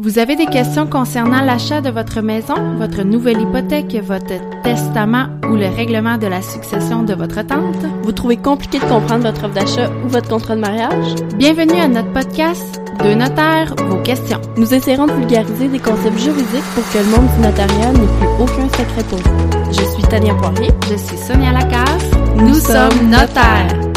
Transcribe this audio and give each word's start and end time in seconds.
Vous 0.00 0.20
avez 0.20 0.36
des 0.36 0.46
questions 0.46 0.86
concernant 0.86 1.42
l'achat 1.42 1.80
de 1.80 1.90
votre 1.90 2.20
maison, 2.20 2.54
votre 2.78 3.02
nouvelle 3.02 3.40
hypothèque, 3.40 3.96
votre 4.00 4.62
testament 4.62 5.26
ou 5.50 5.56
le 5.56 5.66
règlement 5.66 6.18
de 6.18 6.28
la 6.28 6.40
succession 6.40 7.02
de 7.02 7.14
votre 7.14 7.44
tante? 7.44 7.84
Vous 8.04 8.12
trouvez 8.12 8.36
compliqué 8.36 8.78
de 8.78 8.84
comprendre 8.84 9.24
votre 9.24 9.46
offre 9.46 9.54
d'achat 9.54 9.90
ou 10.04 10.08
votre 10.08 10.28
contrat 10.28 10.54
de 10.54 10.60
mariage? 10.60 11.16
Bienvenue 11.34 11.80
à 11.80 11.88
notre 11.88 12.12
podcast 12.12 12.80
Deux 13.02 13.16
notaires, 13.16 13.74
vos 13.88 14.00
questions. 14.02 14.40
Nous 14.56 14.72
essaierons 14.72 15.08
de 15.08 15.14
vulgariser 15.14 15.66
des 15.66 15.80
concepts 15.80 16.18
juridiques 16.18 16.70
pour 16.76 16.88
que 16.92 16.98
le 16.98 17.16
monde 17.16 17.28
du 17.34 17.42
notariat 17.42 17.92
n'ait 17.92 18.18
plus 18.20 18.28
aucun 18.38 18.68
secret 18.68 19.02
pour 19.10 19.18
vous. 19.18 19.72
Je 19.72 19.82
suis 19.82 20.02
Tania 20.04 20.34
Poirier. 20.34 20.70
Je 20.88 20.96
suis 20.96 21.16
Sonia 21.16 21.50
Lacasse. 21.50 22.10
Nous, 22.36 22.54
sommes 22.54 23.10
notaires. 23.10 23.87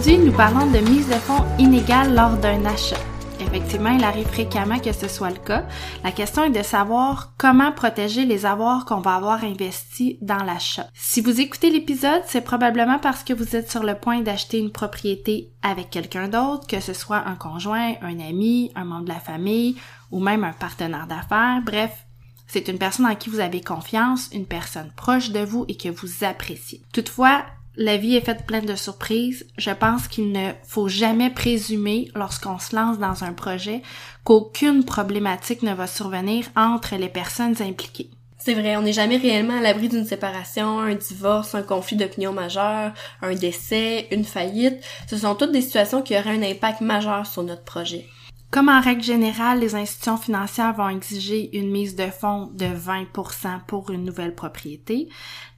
Aujourd'hui, 0.00 0.24
nous 0.24 0.32
parlons 0.32 0.64
de 0.70 0.78
mise 0.78 1.08
de 1.08 1.12
fonds 1.12 1.44
inégale 1.58 2.14
lors 2.14 2.34
d'un 2.38 2.64
achat. 2.64 2.96
Effectivement, 3.38 3.90
il 3.90 4.02
arrive 4.02 4.28
fréquemment 4.28 4.78
que 4.78 4.94
ce 4.94 5.08
soit 5.08 5.28
le 5.28 5.36
cas. 5.36 5.66
La 6.02 6.10
question 6.10 6.42
est 6.42 6.58
de 6.58 6.62
savoir 6.62 7.34
comment 7.36 7.70
protéger 7.70 8.24
les 8.24 8.46
avoirs 8.46 8.86
qu'on 8.86 9.02
va 9.02 9.16
avoir 9.16 9.44
investis 9.44 10.16
dans 10.22 10.42
l'achat. 10.42 10.86
Si 10.94 11.20
vous 11.20 11.38
écoutez 11.38 11.68
l'épisode, 11.68 12.22
c'est 12.24 12.40
probablement 12.40 12.98
parce 12.98 13.22
que 13.24 13.34
vous 13.34 13.54
êtes 13.54 13.70
sur 13.70 13.82
le 13.82 13.94
point 13.94 14.22
d'acheter 14.22 14.58
une 14.58 14.72
propriété 14.72 15.52
avec 15.60 15.90
quelqu'un 15.90 16.28
d'autre, 16.28 16.66
que 16.66 16.80
ce 16.80 16.94
soit 16.94 17.22
un 17.26 17.34
conjoint, 17.34 17.92
un 18.00 18.20
ami, 18.20 18.72
un 18.76 18.84
membre 18.84 19.04
de 19.04 19.12
la 19.12 19.20
famille 19.20 19.76
ou 20.10 20.20
même 20.20 20.44
un 20.44 20.54
partenaire 20.54 21.08
d'affaires. 21.08 21.60
Bref, 21.62 22.06
c'est 22.46 22.68
une 22.68 22.78
personne 22.78 23.04
en 23.04 23.14
qui 23.16 23.28
vous 23.28 23.40
avez 23.40 23.60
confiance, 23.60 24.30
une 24.32 24.46
personne 24.46 24.92
proche 24.96 25.28
de 25.28 25.40
vous 25.40 25.66
et 25.68 25.76
que 25.76 25.90
vous 25.90 26.24
appréciez. 26.24 26.80
Toutefois, 26.90 27.44
la 27.80 27.96
vie 27.96 28.14
est 28.14 28.20
faite 28.20 28.44
pleine 28.44 28.66
de 28.66 28.76
surprises. 28.76 29.46
Je 29.56 29.70
pense 29.70 30.06
qu'il 30.06 30.32
ne 30.32 30.50
faut 30.64 30.88
jamais 30.88 31.30
présumer, 31.30 32.10
lorsqu'on 32.14 32.58
se 32.58 32.76
lance 32.76 32.98
dans 32.98 33.24
un 33.24 33.32
projet, 33.32 33.80
qu'aucune 34.22 34.84
problématique 34.84 35.62
ne 35.62 35.72
va 35.72 35.86
survenir 35.86 36.44
entre 36.56 36.96
les 36.96 37.08
personnes 37.08 37.56
impliquées. 37.62 38.10
C'est 38.36 38.52
vrai, 38.52 38.76
on 38.76 38.82
n'est 38.82 38.92
jamais 38.92 39.16
réellement 39.16 39.56
à 39.56 39.62
l'abri 39.62 39.88
d'une 39.88 40.04
séparation, 40.04 40.80
un 40.80 40.94
divorce, 40.94 41.54
un 41.54 41.62
conflit 41.62 41.96
d'opinion 41.96 42.34
majeur, 42.34 42.92
un 43.22 43.34
décès, 43.34 44.08
une 44.10 44.24
faillite. 44.24 44.84
Ce 45.08 45.16
sont 45.16 45.34
toutes 45.34 45.52
des 45.52 45.62
situations 45.62 46.02
qui 46.02 46.14
auraient 46.18 46.36
un 46.36 46.42
impact 46.42 46.82
majeur 46.82 47.26
sur 47.26 47.42
notre 47.42 47.64
projet. 47.64 48.06
Comme 48.50 48.68
en 48.68 48.80
règle 48.80 49.02
générale, 49.02 49.60
les 49.60 49.76
institutions 49.76 50.16
financières 50.16 50.74
vont 50.74 50.88
exiger 50.88 51.56
une 51.56 51.70
mise 51.70 51.94
de 51.94 52.06
fonds 52.06 52.46
de 52.52 52.64
20% 52.64 53.64
pour 53.68 53.90
une 53.90 54.04
nouvelle 54.04 54.34
propriété, 54.34 55.08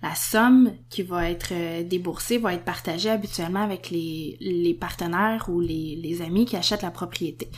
la 0.02 0.14
somme 0.14 0.72
qui 0.90 1.02
va 1.02 1.30
être 1.30 1.52
euh, 1.52 1.84
déboursée 1.84 2.36
va 2.36 2.52
être 2.52 2.66
partagée 2.66 3.08
habituellement 3.08 3.62
avec 3.62 3.88
les, 3.88 4.76
partenaires 4.78 5.46
ou 5.48 5.60
les 5.60 6.20
amis 6.20 6.44
qui 6.44 6.56
achètent 6.56 6.82
la 6.82 6.90
propriété. 6.90 7.50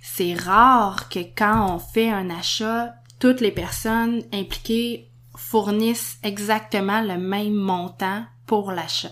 C'est 0.00 0.34
rare 0.34 1.08
que 1.08 1.18
quand 1.18 1.74
on 1.74 1.80
fait 1.80 2.10
un 2.10 2.30
achat, 2.30 2.94
toutes 3.18 3.40
les 3.40 3.50
personnes 3.50 4.22
impliquées 4.32 5.10
fournissent 5.36 6.18
exactement 6.22 7.00
le 7.00 7.18
même 7.18 7.54
montant 7.54 8.24
pour 8.46 8.70
l'achat. 8.70 9.10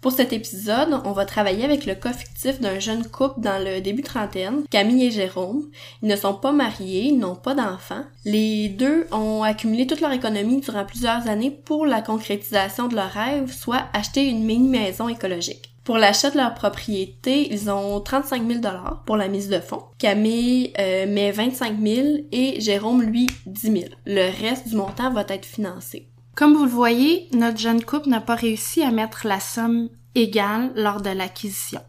Pour 0.00 0.12
cet 0.12 0.32
épisode, 0.32 1.02
on 1.04 1.12
va 1.12 1.26
travailler 1.26 1.62
avec 1.62 1.84
le 1.84 1.94
cas 1.94 2.14
fictif 2.14 2.58
d'un 2.58 2.78
jeune 2.78 3.06
couple 3.06 3.40
dans 3.40 3.62
le 3.62 3.82
début 3.82 4.02
trentaine, 4.02 4.64
Camille 4.70 5.04
et 5.04 5.10
Jérôme. 5.10 5.68
Ils 6.02 6.08
ne 6.08 6.16
sont 6.16 6.32
pas 6.32 6.52
mariés, 6.52 7.08
ils 7.08 7.18
n'ont 7.18 7.34
pas 7.34 7.54
d'enfants. 7.54 8.04
Les 8.24 8.70
deux 8.70 9.06
ont 9.12 9.42
accumulé 9.42 9.86
toute 9.86 10.00
leur 10.00 10.12
économie 10.12 10.62
durant 10.62 10.86
plusieurs 10.86 11.28
années 11.28 11.50
pour 11.50 11.84
la 11.84 12.00
concrétisation 12.00 12.88
de 12.88 12.96
leur 12.96 13.10
rêve, 13.10 13.52
soit 13.52 13.88
acheter 13.92 14.26
une 14.26 14.44
mini-maison 14.44 15.06
écologique. 15.06 15.70
Pour 15.84 15.98
l'achat 15.98 16.30
de 16.30 16.36
leur 16.36 16.54
propriété, 16.54 17.52
ils 17.52 17.70
ont 17.70 18.00
35 18.00 18.46
000 18.46 18.60
dollars 18.60 19.02
pour 19.04 19.16
la 19.16 19.28
mise 19.28 19.48
de 19.48 19.60
fonds. 19.60 19.82
Camille 19.98 20.72
euh, 20.78 21.06
met 21.06 21.30
25 21.30 21.78
000 21.78 22.08
et 22.32 22.60
Jérôme, 22.60 23.02
lui, 23.02 23.26
10 23.46 23.60
000. 23.60 23.84
Le 24.06 24.30
reste 24.40 24.68
du 24.68 24.76
montant 24.76 25.12
va 25.12 25.24
être 25.28 25.46
financé. 25.46 26.09
Comme 26.40 26.54
vous 26.54 26.64
le 26.64 26.70
voyez, 26.70 27.28
notre 27.34 27.58
jeune 27.58 27.84
couple 27.84 28.08
n'a 28.08 28.22
pas 28.22 28.34
réussi 28.34 28.82
à 28.82 28.90
mettre 28.90 29.26
la 29.26 29.40
somme 29.40 29.90
égale 30.14 30.72
lors 30.74 31.02
de 31.02 31.10
l'acquisition. 31.10 31.82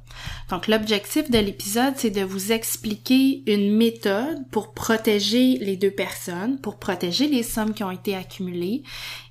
Donc 0.49 0.67
l'objectif 0.67 1.31
de 1.31 1.37
l'épisode, 1.37 1.93
c'est 1.95 2.09
de 2.09 2.21
vous 2.21 2.51
expliquer 2.51 3.43
une 3.47 3.73
méthode 3.77 4.45
pour 4.51 4.73
protéger 4.73 5.57
les 5.59 5.77
deux 5.77 5.89
personnes, 5.89 6.59
pour 6.59 6.79
protéger 6.79 7.29
les 7.29 7.43
sommes 7.43 7.73
qui 7.73 7.85
ont 7.85 7.91
été 7.91 8.13
accumulées. 8.13 8.83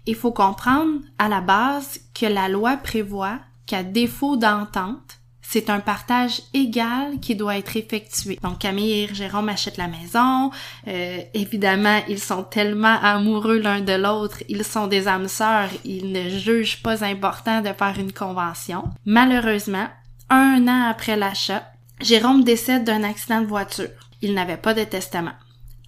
Il 0.06 0.14
faut 0.14 0.32
comprendre 0.32 1.02
à 1.18 1.28
la 1.28 1.42
base 1.42 2.00
que 2.14 2.24
la 2.24 2.48
loi 2.48 2.78
prévoit 2.78 3.40
qu'à 3.66 3.82
défaut 3.82 4.36
d'entente, 4.36 5.19
c'est 5.52 5.68
un 5.68 5.80
partage 5.80 6.42
égal 6.54 7.18
qui 7.20 7.34
doit 7.34 7.58
être 7.58 7.76
effectué. 7.76 8.38
Donc 8.40 8.60
Camille 8.60 9.00
et 9.00 9.12
Jérôme 9.12 9.48
achètent 9.48 9.78
la 9.78 9.88
maison. 9.88 10.52
Euh, 10.86 11.18
évidemment, 11.34 12.00
ils 12.08 12.20
sont 12.20 12.44
tellement 12.44 12.96
amoureux 13.02 13.58
l'un 13.58 13.80
de 13.80 13.94
l'autre, 13.94 14.44
ils 14.48 14.62
sont 14.62 14.86
des 14.86 15.08
âmes 15.08 15.26
sœurs, 15.26 15.70
ils 15.84 16.12
ne 16.12 16.28
jugent 16.28 16.80
pas 16.82 17.04
important 17.04 17.62
de 17.62 17.72
faire 17.72 17.96
une 17.98 18.12
convention. 18.12 18.84
Malheureusement, 19.04 19.88
un 20.28 20.68
an 20.68 20.88
après 20.88 21.16
l'achat, 21.16 21.64
Jérôme 22.00 22.44
décède 22.44 22.84
d'un 22.84 23.02
accident 23.02 23.40
de 23.40 23.46
voiture. 23.46 23.90
Il 24.22 24.34
n'avait 24.34 24.56
pas 24.56 24.72
de 24.72 24.84
testament. 24.84 25.34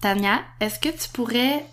Tania, 0.01 0.41
est-ce 0.59 0.77
que 0.77 0.89
tu 0.89 1.07
pourrais 1.13 1.65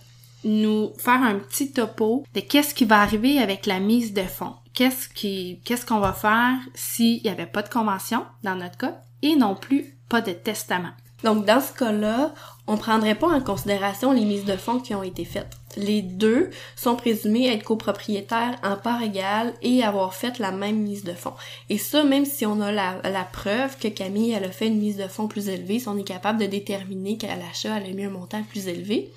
nous 0.45 0.93
faire 0.97 1.21
un 1.21 1.41
petit 1.41 1.73
topo 1.73 2.25
de 2.37 2.41
qu'est-ce 2.41 2.73
qui 2.73 2.85
va 2.85 3.01
arriver 3.01 3.41
avec 3.41 3.67
la 3.67 3.81
mise 3.81 4.13
de 4.13 4.23
fonds? 4.23 4.55
Qu'est-ce 4.89 5.87
qu'on 5.87 6.01
va 6.01 6.13
faire 6.13 6.59
s'il 6.75 7.23
n'y 7.23 7.31
avait 7.31 7.47
pas 7.47 7.63
de 7.63 7.69
convention, 7.69 8.25
dans 8.43 8.57
notre 8.57 8.79
cas, 8.79 9.01
et 9.23 9.37
non 9.37 9.55
plus 9.55 9.99
pas 10.09 10.21
de 10.21 10.33
testament? 10.33 10.91
Donc, 11.23 11.45
dans 11.45 11.61
ce 11.61 11.73
cas-là, 11.75 12.33
on 12.67 12.79
prendrait 12.79 13.15
pas 13.15 13.29
en 13.29 13.41
considération 13.41 14.13
les 14.13 14.25
mises 14.25 14.47
de 14.47 14.57
fonds 14.57 14.81
qui 14.81 14.95
ont 14.95 15.03
été 15.03 15.25
faites. 15.27 15.55
Les 15.77 16.01
deux 16.03 16.51
sont 16.77 16.97
présumés 16.97 17.53
être 17.53 17.63
copropriétaires 17.63 18.57
en 18.63 18.77
part 18.77 19.03
égale 19.03 19.53
et 19.61 19.85
avoir 19.85 20.15
fait 20.15 20.39
la 20.39 20.51
même 20.51 20.79
mise 20.79 21.05
de 21.05 21.13
fonds. 21.13 21.35
Et 21.69 21.77
ça, 21.79 22.05
même 22.05 22.25
si 22.25 22.47
on 22.47 22.61
a 22.61 22.73
la, 22.73 23.01
la 23.05 23.25
preuve 23.25 23.77
que 23.77 23.89
Camille, 23.89 24.33
elle 24.33 24.45
a 24.45 24.51
fait 24.51 24.69
une 24.69 24.79
mise 24.79 24.97
de 24.97 25.09
fonds 25.09 25.29
plus 25.29 25.49
élevée, 25.49 25.79
si 25.79 25.89
on 25.89 25.99
est 25.99 26.05
capable 26.05 26.41
de 26.41 26.47
déterminer 26.47 27.19
qu'à 27.19 27.37
l'achat, 27.37 27.77
elle 27.77 27.91
a 27.91 27.95
mis 27.95 28.05
un 28.05 28.11
montant 28.11 28.43
plus 28.43 28.67
élevé. 28.67 29.13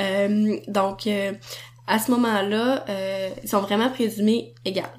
Euh, 0.00 0.58
donc, 0.66 1.06
euh, 1.06 1.32
à 1.86 1.98
ce 1.98 2.10
moment-là, 2.12 2.84
euh, 2.88 3.30
ils 3.42 3.48
sont 3.48 3.60
vraiment 3.60 3.90
présumés 3.90 4.54
égales. 4.64 4.90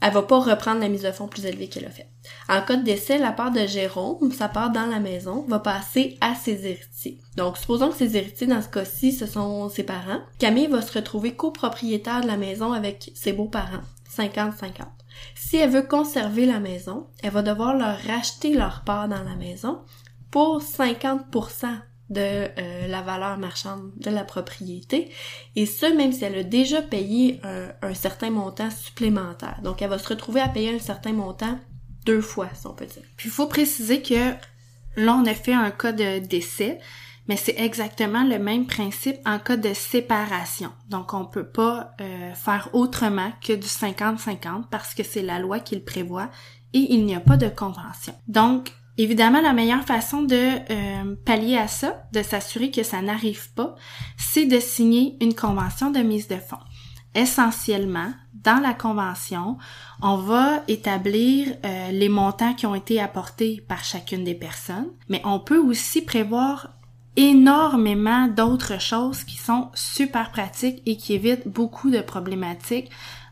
Elle 0.00 0.14
va 0.14 0.22
pas 0.22 0.40
reprendre 0.40 0.80
la 0.80 0.88
mise 0.88 1.02
de 1.02 1.12
fonds 1.12 1.28
plus 1.28 1.44
élevée 1.44 1.68
qu'elle 1.68 1.84
a 1.84 1.90
faite. 1.90 2.08
En 2.48 2.62
cas 2.62 2.76
de 2.76 2.84
décès, 2.84 3.18
la 3.18 3.32
part 3.32 3.50
de 3.50 3.66
Jérôme, 3.66 4.32
sa 4.32 4.48
part 4.48 4.70
dans 4.70 4.86
la 4.86 4.98
maison, 4.98 5.44
va 5.46 5.58
passer 5.58 6.16
à 6.22 6.34
ses 6.34 6.66
héritiers. 6.66 7.20
Donc, 7.36 7.58
supposons 7.58 7.90
que 7.90 7.96
ses 7.96 8.16
héritiers, 8.16 8.46
dans 8.46 8.62
ce 8.62 8.68
cas-ci, 8.68 9.12
ce 9.12 9.26
sont 9.26 9.68
ses 9.68 9.82
parents. 9.82 10.20
Camille 10.38 10.68
va 10.68 10.80
se 10.80 10.92
retrouver 10.92 11.34
copropriétaire 11.34 12.22
de 12.22 12.26
la 12.26 12.38
maison 12.38 12.72
avec 12.72 13.12
ses 13.14 13.34
beaux-parents, 13.34 13.82
50-50. 14.16 14.86
Si 15.34 15.58
elle 15.58 15.70
veut 15.70 15.82
conserver 15.82 16.46
la 16.46 16.60
maison, 16.60 17.08
elle 17.22 17.32
va 17.32 17.42
devoir 17.42 17.76
leur 17.76 17.98
racheter 17.98 18.54
leur 18.54 18.84
part 18.84 19.08
dans 19.08 19.22
la 19.22 19.36
maison 19.36 19.80
pour 20.30 20.62
50% 20.62 21.66
de 22.10 22.48
euh, 22.58 22.88
la 22.88 23.02
valeur 23.02 23.38
marchande 23.38 23.92
de 23.96 24.10
la 24.10 24.24
propriété 24.24 25.10
et 25.56 25.64
ce 25.64 25.86
même 25.86 26.12
si 26.12 26.24
elle 26.24 26.38
a 26.38 26.42
déjà 26.42 26.82
payé 26.82 27.40
un, 27.44 27.94
certain 27.94 28.30
montant 28.30 28.70
supplémentaire. 28.70 29.60
Donc 29.62 29.80
elle 29.80 29.90
va 29.90 29.98
se 29.98 30.08
retrouver 30.08 30.40
à 30.40 30.48
payer 30.48 30.74
un 30.74 30.78
certain 30.78 31.12
montant 31.12 31.58
deux 32.04 32.20
fois, 32.20 32.48
si 32.54 32.66
on 32.66 32.74
peut 32.74 32.86
dire. 32.86 33.02
Puis 33.16 33.28
il 33.28 33.32
faut 33.32 33.46
préciser 33.46 34.02
que 34.02 34.32
là 34.96 35.14
on 35.14 35.24
a 35.26 35.34
fait 35.34 35.54
un 35.54 35.70
cas 35.70 35.92
de 35.92 36.18
décès, 36.18 36.80
mais 37.28 37.36
c'est 37.36 37.58
exactement 37.58 38.24
le 38.24 38.38
même 38.38 38.66
principe 38.66 39.16
en 39.24 39.38
cas 39.38 39.56
de 39.56 39.72
séparation. 39.72 40.72
Donc 40.88 41.14
on 41.14 41.24
peut 41.24 41.46
pas 41.46 41.92
euh, 42.00 42.34
faire 42.34 42.70
autrement 42.72 43.32
que 43.40 43.52
du 43.52 43.68
50-50 43.68 44.64
parce 44.70 44.94
que 44.94 45.04
c'est 45.04 45.22
la 45.22 45.38
loi 45.38 45.60
qui 45.60 45.76
le 45.76 45.82
prévoit 45.82 46.28
et 46.72 46.86
il 46.90 47.04
n'y 47.04 47.14
a 47.14 47.20
pas 47.20 47.36
de 47.36 47.48
convention. 47.48 48.14
Donc 48.26 48.72
Évidemment, 48.98 49.40
la 49.40 49.52
meilleure 49.52 49.84
façon 49.84 50.22
de 50.22 50.34
euh, 50.36 51.16
pallier 51.24 51.56
à 51.56 51.68
ça, 51.68 52.04
de 52.12 52.22
s'assurer 52.22 52.70
que 52.70 52.82
ça 52.82 53.00
n'arrive 53.00 53.52
pas, 53.54 53.74
c'est 54.16 54.46
de 54.46 54.60
signer 54.60 55.16
une 55.20 55.34
convention 55.34 55.90
de 55.90 56.00
mise 56.00 56.28
de 56.28 56.36
fonds. 56.36 56.58
Essentiellement, 57.14 58.12
dans 58.34 58.60
la 58.60 58.74
convention, 58.74 59.58
on 60.02 60.16
va 60.16 60.62
établir 60.68 61.48
euh, 61.64 61.90
les 61.90 62.08
montants 62.08 62.54
qui 62.54 62.66
ont 62.66 62.74
été 62.74 63.00
apportés 63.00 63.64
par 63.66 63.82
chacune 63.84 64.22
des 64.22 64.34
personnes, 64.34 64.88
mais 65.08 65.20
on 65.24 65.40
peut 65.40 65.58
aussi 65.58 66.02
prévoir 66.02 66.68
énormément 67.16 68.28
d'autres 68.28 68.80
choses 68.80 69.24
qui 69.24 69.36
sont 69.36 69.70
super 69.74 70.30
pratiques 70.30 70.82
et 70.86 70.96
qui 70.96 71.14
évitent 71.14 71.48
beaucoup 71.48 71.90
de 71.90 72.00
problématiques 72.00 72.90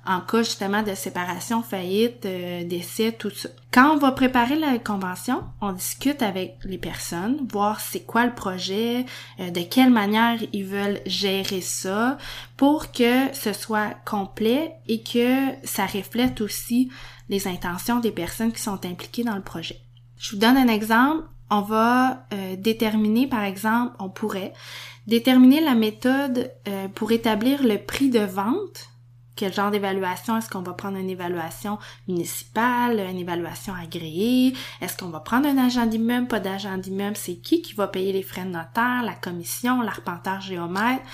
en 0.09 0.21
cas 0.21 0.43
justement 0.43 0.83
de 0.83 0.95
séparation, 0.95 1.63
faillite, 1.63 2.25
euh, 2.25 2.65
décès, 2.65 3.13
tout 3.13 3.31
ça. 3.31 3.51
Quand 3.71 3.93
on 3.93 3.99
va 3.99 4.11
préparer 4.13 4.59
la 4.59 4.79
convention, 4.79 5.45
on 5.61 5.73
discute 5.73 6.23
avec 6.23 6.57
les 6.65 6.79
personnes, 6.79 7.47
voir 7.51 7.79
c'est 7.81 8.01
quoi 8.01 8.25
le 8.25 8.35
projet, 8.35 9.05
euh, 9.39 9.51
de 9.51 9.61
quelle 9.61 9.91
manière 9.91 10.39
ils 10.55 10.65
veulent 10.65 11.01
gérer 11.05 11.61
ça, 11.61 12.17
pour 12.57 12.91
que 12.91 13.33
ce 13.35 13.53
soit 13.53 13.97
complet 14.07 14.73
et 14.89 15.03
que 15.03 15.51
ça 15.63 15.85
reflète 15.85 16.41
aussi 16.41 16.91
les 17.29 17.47
intentions 17.47 18.01
des 18.01 18.11
personnes 18.11 18.53
qui 18.53 18.63
sont 18.63 18.87
impliquées 18.87 19.25
dans 19.25 19.37
le 19.37 19.43
projet. 19.43 19.79
Je 20.17 20.33
vous 20.33 20.39
donne 20.39 20.57
un 20.57 20.69
exemple. 20.69 21.25
On 21.51 21.61
va 21.61 22.25
euh, 22.33 22.57
déterminer, 22.57 23.27
par 23.27 23.45
exemple, 23.45 23.95
on 23.99 24.09
pourrait 24.09 24.55
déterminer 25.07 25.61
la 25.61 25.75
méthode 25.75 26.53
pour 26.95 27.13
établir 27.13 27.63
le 27.63 27.79
prix 27.79 28.11
de 28.11 28.21
vente 28.21 28.91
quel 29.39 29.55
genre 29.55 29.71
d'évaluation? 29.71 30.37
Est-ce 30.37 30.51
qu'on 30.51 30.63
va 30.63 30.73
prendre 30.73 30.99
une 30.99 31.09
évaluation 31.09 31.79
municipale, 32.09 32.99
une 32.99 33.19
évaluation 33.19 33.73
agréée? 33.73 34.53
Est-ce 34.81 34.97
qu'on 34.97 35.11
va 35.11 35.21
prendre 35.21 35.47
un 35.47 35.57
agent 35.57 35.87
d'immeuble, 35.87 36.27
pas 36.27 36.41
d'agent 36.41 36.77
d'immeuble? 36.77 37.17
C'est 37.17 37.37
qui 37.37 37.63
qui 37.63 37.75
va 37.75 37.87
payer 37.87 38.13
les 38.13 38.25
frais 38.25 38.45
de 38.45 38.51
notaire, 38.51 39.05
la 39.05 39.15
commission, 39.15 39.81
l'arpenteur 39.81 40.41
géomètre? 40.41 41.05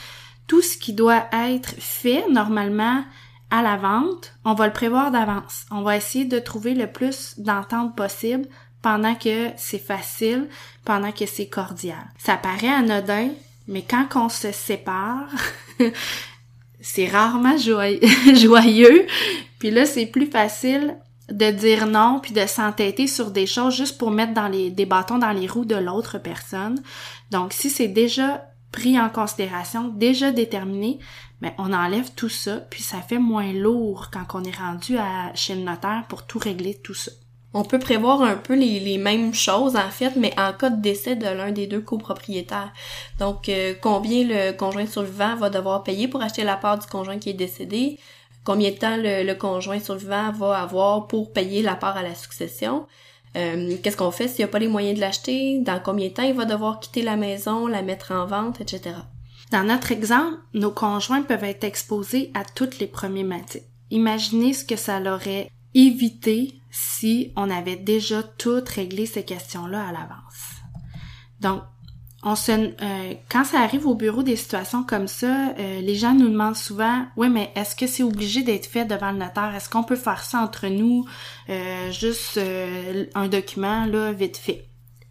Tout 0.46 0.62
ce 0.62 0.78
qui 0.78 0.94
doit 0.94 1.26
être 1.32 1.74
fait 1.78 2.24
normalement 2.30 3.04
à 3.50 3.62
la 3.62 3.76
vente, 3.76 4.32
on 4.46 4.54
va 4.54 4.66
le 4.66 4.72
prévoir 4.72 5.10
d'avance. 5.10 5.66
On 5.70 5.82
va 5.82 5.96
essayer 5.96 6.24
de 6.24 6.38
trouver 6.38 6.74
le 6.74 6.90
plus 6.90 7.38
d'entente 7.38 7.94
possible 7.94 8.48
pendant 8.80 9.14
que 9.14 9.50
c'est 9.58 9.78
facile, 9.78 10.48
pendant 10.86 11.12
que 11.12 11.26
c'est 11.26 11.48
cordial. 11.48 12.04
Ça 12.16 12.38
paraît 12.38 12.68
anodin, 12.68 13.28
mais 13.68 13.82
quand 13.82 14.06
on 14.16 14.28
se 14.30 14.50
sépare, 14.50 15.28
c'est 16.84 17.08
rarement 17.08 17.56
joyeux. 18.34 19.06
Puis 19.58 19.70
là, 19.70 19.86
c'est 19.86 20.06
plus 20.06 20.26
facile 20.26 20.96
de 21.30 21.50
dire 21.50 21.86
non 21.86 22.20
puis 22.22 22.32
de 22.32 22.46
s'entêter 22.46 23.06
sur 23.06 23.30
des 23.30 23.46
choses 23.46 23.74
juste 23.74 23.96
pour 23.96 24.10
mettre 24.10 24.34
dans 24.34 24.48
les 24.48 24.70
des 24.70 24.84
bâtons 24.84 25.18
dans 25.18 25.30
les 25.30 25.46
roues 25.46 25.64
de 25.64 25.74
l'autre 25.74 26.18
personne. 26.18 26.82
Donc 27.30 27.54
si 27.54 27.70
c'est 27.70 27.88
déjà 27.88 28.46
pris 28.72 29.00
en 29.00 29.08
considération, 29.08 29.88
déjà 29.88 30.32
déterminé, 30.32 30.98
ben 31.40 31.52
on 31.56 31.72
enlève 31.72 32.10
tout 32.14 32.28
ça 32.28 32.56
puis 32.56 32.82
ça 32.82 33.00
fait 33.00 33.18
moins 33.18 33.54
lourd 33.54 34.10
quand 34.12 34.38
on 34.38 34.44
est 34.44 34.54
rendu 34.54 34.98
à 34.98 35.34
chez 35.34 35.54
le 35.54 35.62
notaire 35.62 36.04
pour 36.10 36.26
tout 36.26 36.38
régler 36.38 36.78
tout 36.84 36.92
ça 36.92 37.10
on 37.54 37.62
peut 37.62 37.78
prévoir 37.78 38.20
un 38.22 38.34
peu 38.34 38.54
les, 38.54 38.98
mêmes 38.98 39.32
choses 39.32 39.76
en 39.76 39.88
fait, 39.90 40.16
mais 40.16 40.32
en 40.38 40.52
cas 40.52 40.70
de 40.70 40.82
décès 40.82 41.14
de 41.14 41.24
l'un 41.24 41.52
des 41.52 41.68
deux 41.68 41.80
copropriétaires. 41.80 42.72
Donc, 43.20 43.48
euh, 43.48 43.74
combien 43.80 44.24
le 44.26 44.52
conjoint 44.52 44.86
survivant 44.86 45.36
va 45.36 45.50
devoir 45.50 45.84
payer 45.84 46.08
pour 46.08 46.20
acheter 46.20 46.42
la 46.42 46.56
part 46.56 46.78
du 46.78 46.86
conjoint 46.86 47.18
qui 47.18 47.30
est 47.30 47.34
décédé, 47.34 47.98
combien 48.42 48.70
de 48.70 48.76
temps 48.76 48.96
le, 48.98 49.32
conjoint 49.34 49.78
survivant 49.78 50.32
va 50.32 50.62
avoir 50.62 51.06
pour 51.06 51.32
payer 51.32 51.62
la 51.62 51.76
part 51.76 51.96
à 51.96 52.02
la 52.02 52.16
succession? 52.16 52.86
Euh, 53.36 53.76
qu'est-ce 53.82 53.96
qu'on 53.96 54.10
fait 54.10 54.28
s'il 54.28 54.38
n'y 54.38 54.44
a 54.44 54.48
pas 54.48 54.58
les 54.58 54.68
moyens 54.68 54.96
de 54.96 55.00
l'acheter, 55.00 55.60
dans 55.60 55.80
combien 55.80 56.08
de 56.08 56.12
temps 56.12 56.22
il 56.22 56.34
va 56.34 56.44
devoir 56.44 56.80
quitter 56.80 57.02
la 57.02 57.16
maison, 57.16 57.68
la 57.68 57.82
mettre 57.82 58.10
en 58.12 58.26
vente, 58.26 58.60
etc. 58.60 58.96
Dans 59.52 59.64
notre 59.64 59.92
exemple, 59.92 60.38
nos 60.54 60.70
conjoints 60.72 61.22
peuvent 61.22 61.44
être 61.44 61.64
exposés 61.64 62.32
à 62.34 62.44
toutes 62.44 62.80
les 62.80 62.86
problématiques. 62.88 63.62
Imaginez 63.90 64.54
ce 64.54 64.64
que 64.64 64.76
ça 64.76 64.98
leur 64.98 65.20
aurait 65.20 65.50
éviter 65.74 66.60
si 66.70 67.32
on 67.36 67.50
avait 67.50 67.76
déjà 67.76 68.22
tout 68.22 68.62
réglé 68.66 69.06
ces 69.06 69.24
questions-là 69.24 69.88
à 69.88 69.92
l'avance. 69.92 70.62
Donc, 71.40 71.62
on 72.26 72.36
se, 72.36 72.52
euh, 72.52 73.14
quand 73.28 73.44
ça 73.44 73.60
arrive 73.60 73.86
au 73.86 73.94
bureau 73.94 74.22
des 74.22 74.36
situations 74.36 74.82
comme 74.82 75.08
ça, 75.08 75.50
euh, 75.58 75.80
les 75.82 75.94
gens 75.94 76.14
nous 76.14 76.28
demandent 76.28 76.56
souvent, 76.56 77.04
oui, 77.18 77.28
mais 77.28 77.52
est-ce 77.54 77.76
que 77.76 77.86
c'est 77.86 78.02
obligé 78.02 78.42
d'être 78.42 78.64
fait 78.64 78.86
devant 78.86 79.12
le 79.12 79.18
notaire? 79.18 79.54
Est-ce 79.54 79.68
qu'on 79.68 79.82
peut 79.84 79.94
faire 79.94 80.24
ça 80.24 80.40
entre 80.40 80.68
nous, 80.68 81.04
euh, 81.50 81.92
juste 81.92 82.40
un 83.14 83.28
document 83.28 83.84
là 83.84 84.12
vite 84.12 84.38
fait 84.38 84.64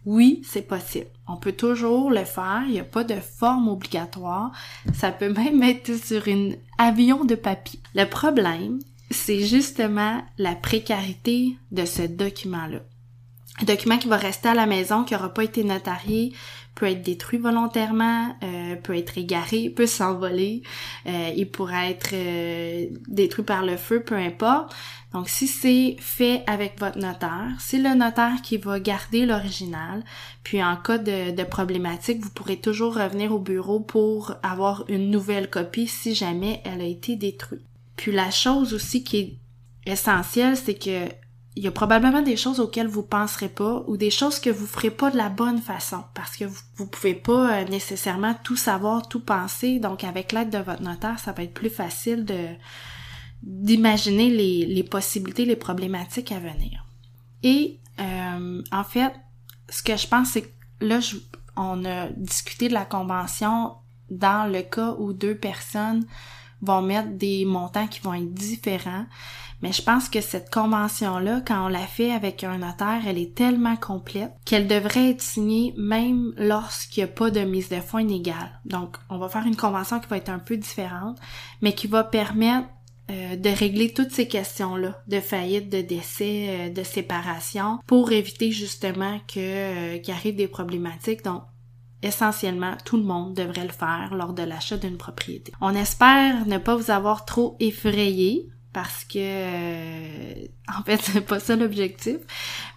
Oui, 0.06 0.42
c'est 0.44 0.63
possible. 0.63 1.06
On 1.27 1.38
peut 1.38 1.51
toujours 1.51 2.09
le 2.09 2.25
faire. 2.25 2.63
Il 2.66 2.74
n'y 2.74 2.80
a 2.80 2.83
pas 2.83 3.04
de 3.04 3.16
forme 3.16 3.68
obligatoire. 3.68 4.51
Ça 4.94 5.12
peut 5.12 5.30
même 5.33 5.62
être 5.62 5.95
sur 5.95 6.27
un 6.27 6.50
avion 6.80 7.25
de 7.25 7.36
papier. 7.36 7.80
Le 7.94 8.06
problème, 8.06 8.80
c'est 9.13 9.42
justement 9.42 10.21
la 10.38 10.56
précarité 10.56 11.56
de 11.71 11.86
ce 11.86 12.01
document-là. 12.01 12.80
Un 13.62 13.65
document 13.65 14.00
qui 14.00 14.07
va 14.07 14.18
rester 14.18 14.50
à 14.50 14.56
la 14.56 14.65
maison, 14.65 15.04
qui 15.04 15.13
n'aura 15.13 15.31
pas 15.31 15.44
été 15.44 15.63
notarié, 15.63 16.33
peut 16.75 16.88
être 16.88 17.04
détruit 17.04 17.38
volontairement, 17.38 18.36
euh, 18.44 18.75
peut 18.75 18.98
être 18.98 19.18
égaré, 19.18 19.69
peut 19.75 19.86
s'envoler, 19.86 20.63
euh, 21.06 21.31
il 21.36 21.50
pourrait 21.50 21.92
être 21.92 22.10
euh, 22.13 22.88
détruit 23.07 23.45
par 23.45 23.63
le 23.63 23.77
feu, 23.77 24.01
peu 24.01 24.15
importe. 24.15 24.75
Donc 25.13 25.30
si 25.30 25.45
c'est 25.45 25.95
fait 26.00 26.44
avec 26.48 26.80
votre 26.80 26.98
notaire, 26.98 27.51
c'est 27.59 27.77
le 27.77 27.94
notaire 27.94 28.42
qui 28.42 28.57
va 28.57 28.80
garder 28.80 29.27
l'original, 29.27 30.04
puis 30.44 30.63
en 30.63 30.75
cas 30.75 30.98
de, 30.98 31.30
de 31.30 31.44
problématique, 31.44 32.21
vous 32.21 32.31
pourrez 32.31 32.57
toujours 32.57 32.95
revenir 32.95 33.31
au 33.31 33.39
bureau 33.39 33.80
pour 33.80 34.33
avoir 34.42 34.83
une 34.88 35.12
nouvelle 35.12 35.51
copie 35.51 35.88
si 35.88 36.16
jamais 36.16 36.62
elle 36.66 36.81
a 36.81 36.86
été 36.86 37.16
détruite. 37.16 37.62
Puis 37.95 38.12
la 38.12 38.31
chose 38.31 38.74
aussi 38.74 39.04
qui 39.04 39.18
est 39.18 39.38
essentielle, 39.86 40.57
c'est 40.57 40.75
que 40.75 41.10
il 41.56 41.63
y 41.63 41.68
a 41.68 41.72
probablement 41.72 42.22
des 42.24 42.36
choses 42.36 42.60
auxquelles 42.60 42.88
vous 42.88 43.04
penserez 43.04 43.50
pas 43.50 43.84
ou 43.86 43.95
des 43.95 44.10
choses 44.10 44.40
que 44.40 44.50
vous 44.50 44.66
ferez 44.66 44.90
pas 44.90 45.12
de 45.12 45.18
la 45.18 45.30
bonne 45.30 45.60
façon 45.60 46.04
parce 46.16 46.36
que 46.36 46.45
vous, 46.45 46.60
vous 46.78 46.88
pouvez 46.88 47.13
pas 47.13 47.60
euh, 47.60 47.66
nécessairement 47.66 48.34
tout 48.44 48.56
savoir, 48.56 49.07
tout 49.07 49.19
penser. 49.19 49.78
Donc 49.80 50.04
avec 50.04 50.31
l'aide 50.31 50.50
de 50.50 50.57
votre 50.57 50.81
notaire, 50.81 51.19
ça 51.19 51.31
va 51.31 51.44
être 51.44 51.54
plus 51.54 51.69
facile 51.69 52.25
de 52.25 52.48
d'imaginer 53.44 54.30
les, 54.30 54.66
les 54.66 54.84
possibilités, 54.84 55.45
les 55.45 55.57
problématiques 55.57 56.31
à 56.31 56.40
venir. 56.40 56.86
Et 57.44 57.78
euh, 58.00 58.63
en 58.72 58.84
fait, 58.86 59.13
ce 59.69 59.84
que 59.84 59.98
je 59.98 60.07
pense, 60.07 60.30
c'est 60.30 60.44
que 60.44 60.50
là, 60.80 61.00
on 61.57 61.84
a 61.84 62.07
discuté 62.16 62.69
de 62.69 62.74
la 62.74 62.86
convention 62.86 63.74
dans 64.10 64.50
le 64.50 64.62
cas 64.62 64.95
où 64.98 65.12
deux 65.12 65.36
personnes 65.36 66.06
vont 66.63 66.81
mettre 66.81 67.10
des 67.10 67.45
montants 67.45 67.88
qui 67.88 68.00
vont 68.00 68.13
être 68.13 68.33
différents. 68.33 69.06
Mais 69.62 69.71
je 69.71 69.81
pense 69.81 70.10
que 70.10 70.19
cette 70.19 70.54
convention-là, 70.54 71.42
quand 71.48 71.65
on 71.65 71.69
la 71.69 71.88
fait 71.88 72.12
avec 72.12 72.44
un 72.44 72.57
notaire, 72.57 73.01
elle 73.07 73.18
est 73.18 73.33
tellement 73.33 73.77
complète 73.77 74.33
qu'elle 74.44 74.68
devrait 74.68 75.12
être 75.12 75.21
signée 75.21 75.74
même 75.77 76.33
lorsqu'il 76.36 77.04
n'y 77.04 77.10
a 77.10 77.13
pas 77.13 77.31
de 77.31 77.39
mise 77.42 77.69
de 77.69 77.80
fonds 77.80 78.00
inégale. 78.00 78.60
Donc, 78.65 78.98
on 79.10 79.18
va 79.18 79.30
faire 79.30 79.45
une 79.45 79.56
convention 79.56 80.01
qui 80.01 80.07
va 80.10 80.18
être 80.18 80.27
un 80.27 80.39
peu 80.39 80.57
différente, 80.57 81.18
mais 81.62 81.74
qui 81.74 81.88
va 81.88 82.04
permettre 82.04 82.68
euh, 83.12 83.36
de 83.36 83.50
régler 83.50 83.94
toutes 83.94 84.12
ces 84.12 84.27
questions-là, 84.30 85.01
de 85.07 85.19
faillite, 85.19 85.69
de 85.69 85.81
décès, 85.81 86.48
euh, 86.50 86.69
de 86.69 86.83
séparation, 86.83 87.80
pour 87.86 88.12
éviter 88.12 88.51
justement 88.51 89.19
que 89.27 89.39
euh, 89.95 89.98
qu'il 89.98 90.36
des 90.36 90.48
problématiques. 90.48 91.24
Donc, 91.24 91.44
essentiellement, 92.04 92.76
tout 92.86 92.98
le 92.98 93.04
monde 93.04 93.34
devrait 93.34 93.66
le 93.66 93.72
faire 93.72 94.14
lors 94.14 94.34
de 94.34 94.44
l'achat 94.44 94.78
d'une 94.78 94.98
propriété. 94.98 95.52
On 95.62 95.74
espère 95.74 96.46
ne 96.46 96.58
pas 96.58 96.76
vous 96.76 96.92
avoir 96.92 97.26
trop 97.26 97.56
effrayé 97.60 98.50
parce 98.74 99.06
que 99.06 99.20
euh, 99.20 100.34
en 100.76 100.84
fait 100.84 100.98
c'est 101.04 101.22
pas 101.22 101.40
ça 101.40 101.56
l'objectif 101.56 102.18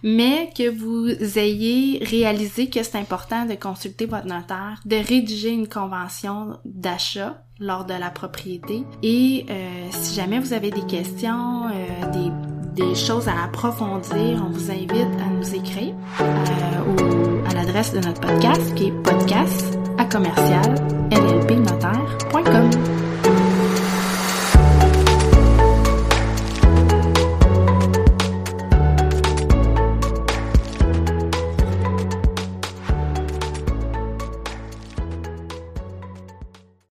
mais 0.03 0.51
que 0.55 0.69
vous 0.69 1.39
ayez 1.39 2.03
réalisé 2.05 2.69
que 2.69 2.83
c'est 2.83 2.99
important 2.99 3.45
de 3.45 3.55
consulter 3.55 4.05
votre 4.05 4.27
notaire 4.27 4.79
de 4.85 4.95
rédiger 4.95 5.49
une 5.49 5.67
convention 5.67 6.59
d'achat 6.65 7.43
lors 7.59 7.85
de 7.85 7.95
la 7.95 8.11
propriété 8.11 8.83
et 9.01 9.47
euh, 9.49 9.87
si 9.89 10.13
jamais 10.13 10.39
vous 10.39 10.53
avez 10.53 10.69
des 10.69 10.85
questions 10.85 11.65
euh, 11.65 12.11
des 12.11 12.31
des 12.77 12.93
choses 12.93 13.27
à 13.27 13.43
approfondir, 13.43 14.43
on 14.45 14.51
vous 14.51 14.69
invite 14.69 14.93
à 15.19 15.29
nous 15.31 15.55
écrire 15.55 15.95
euh, 16.21 17.06
l'adresse 17.67 17.91
de 17.91 17.99
notre 17.99 18.21
podcast 18.21 18.75
qui 18.75 18.87
est 18.87 18.91
podcast 18.91 19.77
à 19.97 20.05
commercial 20.05 20.75